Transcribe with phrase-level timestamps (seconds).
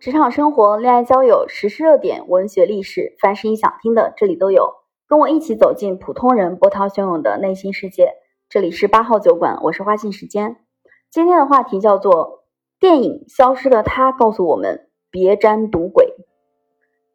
[0.00, 4.74] 职场生活、恋爱交友、时事热点、文学历史，凡是你想听的，这里都有。
[5.08, 8.12] 跟我一起走进普通人波涛汹涌的内心世界。
[8.48, 10.58] 这里是八号酒馆，我是花信时间。
[11.10, 12.44] 今天的话题叫做
[12.78, 16.14] 电影《消失的她》，告诉我们别沾赌鬼。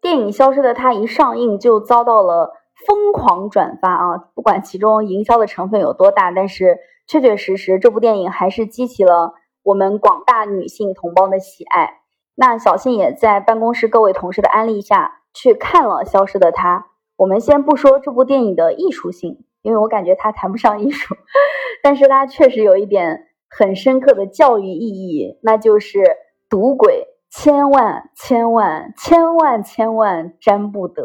[0.00, 2.50] 电影《消失的她》一上映就遭到了
[2.84, 4.18] 疯狂转发啊！
[4.34, 12.01] 不管其中营销的成分有多大，但是确确实实，这部电影还是激起了我们广大女性同胞的喜爱。
[12.34, 16.78] 那小信也在办公室各位同事的安利下去看了《消失的她》。
[17.16, 21.14] 我们先不说这部电影的艺术性，因为我感觉它谈不上艺术，
[21.82, 26.02] 但是它确实有一点很深刻的教育意义，那就是
[26.48, 31.04] 赌鬼千万千万千万千万沾不得，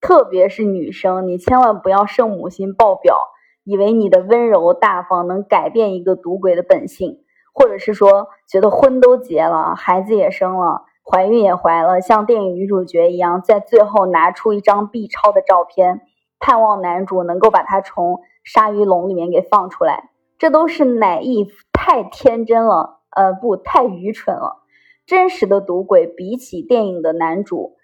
[0.00, 3.18] 特别是女生，你千万不要圣母心爆表，
[3.64, 7.24] 以为你的温柔大方能改变一个赌鬼的本性。
[7.52, 16.02] 或者是说，觉得婚都结了，孩子也生了，怀孕也怀了，像电影女主角一样，在最后拿出一张 B 超的照片，
[16.38, 20.10] 盼望男主能够把她从鲨鱼笼里面给放出来。
[20.38, 24.62] 这都是奶意，太天真了，呃，不，太愚蠢了。
[25.04, 27.76] 真实的赌鬼比起电影的男主，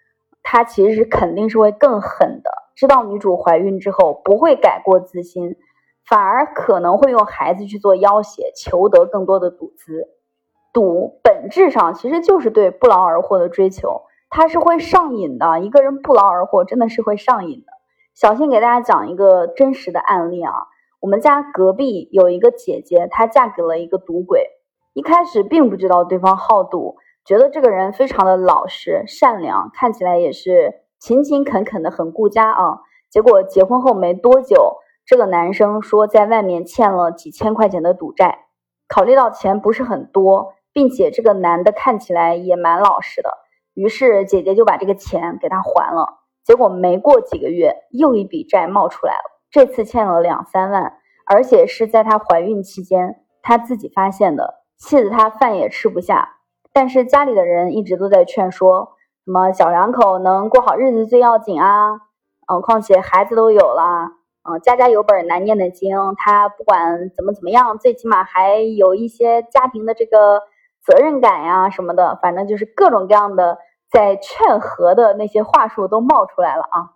[0.42, 5.56] 他其实是肯定是会更狠的，知道女主怀孕之后不会改过自新。
[6.08, 10.06] 反而可能会用孩子去做要挟，求得更多的赌资。
[10.72, 15.58] 赌本质上其实就是对不劳而获的追求，它是会上瘾的。
[15.60, 17.72] 一个人不劳而获，真的是会上瘾的。
[18.14, 20.52] 小新给大家讲一个真实的案例啊，
[21.00, 24.46] 我们家隔壁有一个姐姐，她嫁给了一个赌鬼。
[24.92, 32.80] 一开始并不知道对方好赌，觉得这个人非常的老实善良，看起来也是勤勤恳恳的，很顾家啊。
[33.10, 34.76] 结果结婚后没多久。
[35.06, 38.46] 这个男生说，在外面欠了几千块钱的赌债，
[38.88, 43.30] 考虑到钱不是很多，并且这个男的看起来也蛮老实的，
[43.74, 46.24] 于是姐姐就把这个钱给他还了。
[46.42, 50.94] 结果没过几个月，又一笔债冒出来了，这次欠了两三万，
[51.24, 56.38] 而且是在她怀孕期间，她自己发现的，气得她饭也吃不下。
[56.72, 61.92] 但是家里的人一直都在劝说，什么小两口能过好日子最要紧啊，
[62.52, 64.15] 嗯，况且孩子都有了。
[64.48, 65.96] 嗯，家家有本难念的经。
[66.16, 70.40] 他不管怎么怎么样，最起码还有一些家庭的这个
[70.84, 72.16] 责任感呀什么的。
[72.22, 73.58] 反正就是各种各样的
[73.90, 76.94] 在劝和的那些话术都冒出来了啊。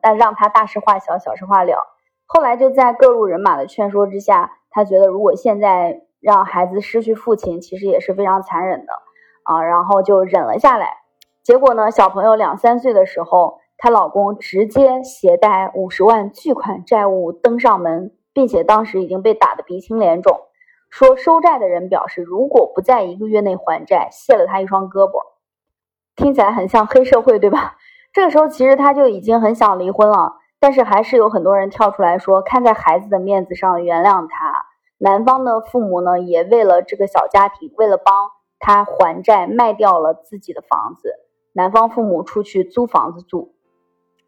[0.00, 1.84] 但让他大事化小，小事化了。
[2.26, 8.92] 后来就在各路人马的劝说之下，他觉得如果现在让孩子失去父亲，其实也是非常残忍的
[9.42, 9.62] 啊。
[9.62, 10.98] 然后就忍了下来。
[11.42, 13.58] 结果呢，小朋友两三岁的时候。
[13.76, 20.40] 她老公直接携带五十万巨款债务登上门，并且当时已经被打得鼻青脸肿。
[20.90, 25.20] 说收债的人表示，如果不在一个月内还债，卸了他一双胳膊。
[26.14, 27.76] 听起来很像黑社会，对吧？
[28.12, 34.54] 这个时候其实他就已经很想离婚了，但是还是有很多人跳出来说，看在孩子的面子上原谅他。
[34.98, 38.30] 男方的父母呢，也为了这个小家庭，为了帮
[38.60, 41.10] 他还债，卖掉了自己的房子。
[41.52, 43.53] 男方父母出去租房子住。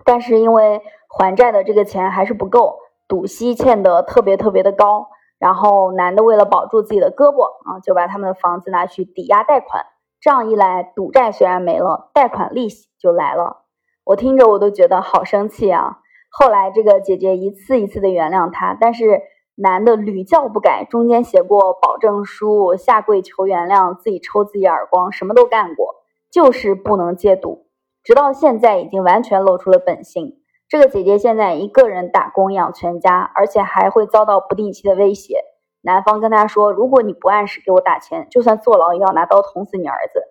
[0.06, 2.78] 但是因为还债的这个钱还是不够，
[3.08, 5.08] 赌息欠的特别特别的高，
[5.38, 9.84] 然后男的为了保住自己的胳膊啊，就把他们的房子拿去抵押贷款。
[10.20, 13.64] 这样一来，赌债虽然没了，贷款利息就来了。
[14.04, 15.98] 我听着我都觉得好生气啊！
[16.30, 19.22] 后来这个姐姐一次一次的原谅他，但是
[19.56, 25.96] 男的屡教不改，中间写过保证书，下跪求原谅，自己抽自己耳光，什么都干过，
[26.30, 27.65] 就是不能戒赌。
[28.06, 30.36] 直到现在，已经完全露出了本性。
[30.68, 35.40] 这个姐姐现在一个人打工养全家，而且还会遭到不定期的威胁。
[35.82, 40.22] 男方跟她说：“如果你不按时给我打钱，就算坐牢也要拿刀捅死你儿子。”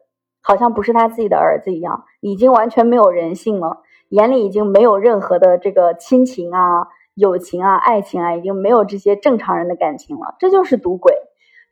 [0.42, 10.36] 好像不是他自己的儿子一样，已经完全没有人性了，眼里已经没有任何的这个亲情啊、友情啊、爱情啊，已经没有这些正常人的感情了。
[10.40, 11.14] 这就是赌鬼，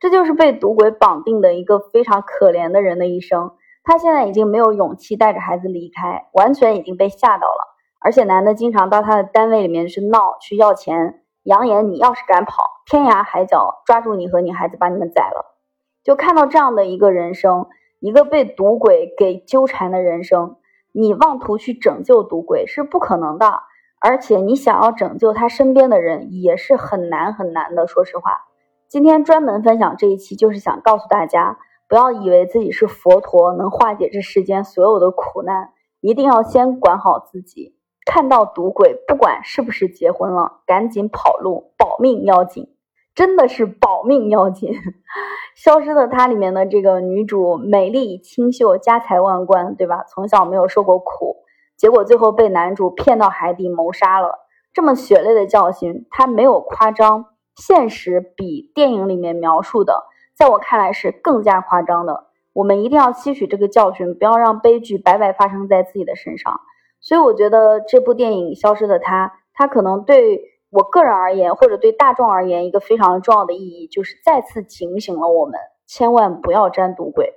[0.01, 3.51] 这就是被赌鬼绑定的一个非常可怜的人的一生。
[3.83, 7.75] 他现在已经没有勇气带着孩子离开，完全已经被吓到了。
[7.99, 15.57] 而且男的经常到他的单位里面去闹，去要钱，扬言你要是敢跑，天涯海角抓住你和你孩子，把你们宰了。
[16.03, 17.67] 就看到这样的一个人生，
[17.99, 20.57] 一个被赌鬼给纠缠的人生，
[20.91, 23.61] 你妄图去拯救赌鬼是不可能的，
[23.99, 27.87] 而且你想要拯救他身边的人也是很难很难的。
[27.87, 28.45] 说实话，
[28.87, 31.57] 今天专门分享这一期，就是想告诉大家。
[31.87, 35.69] 不要以为自己是佛陀，能化解这世间所有的苦难。
[36.01, 37.75] 一定要先管好自己。
[38.05, 42.67] 看到赌鬼，不管是不是结婚了，赶紧跑路，保命要紧。
[43.15, 44.73] 真的是保命要紧。
[45.55, 50.03] 消失的她里面的这个女主美丽清秀，家财万贯，对吧？
[50.09, 51.37] 从小没有受过苦，
[51.77, 54.39] 结果最后被男主骗到海底谋杀了。
[54.73, 60.03] 这么血泪的教训，它没有夸张，现实比电影里面描述的，
[60.43, 62.25] 在我看来是更加夸张的。
[62.51, 66.59] 我们一定要吸取这个教训，不要让悲剧白白发生在自己的身上。
[66.99, 75.57] 所以我觉得这部电影《消失的她》，它可能对我个人而言，或者对大众而言，一个非常重要的意义，就是再次警醒了我们，
[75.87, 77.31] 千万不要沾赌鬼。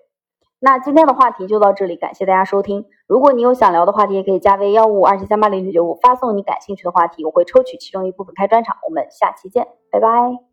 [0.59, 2.87] 那今天的话题就到这里，感谢大家收听。
[3.07, 8.77] 如果你有想聊的话题，也可以加微幺五二七三八零九九五，发送你感兴趣的话题，我会抽取其中一部分开专场。
[8.85, 10.46] 我们下期见，拜拜。